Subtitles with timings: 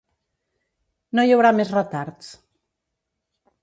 [1.19, 2.35] No hi haurà més retards.